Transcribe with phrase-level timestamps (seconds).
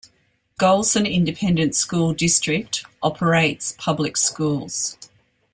[0.59, 4.97] Gholson Independent School District operates public schools.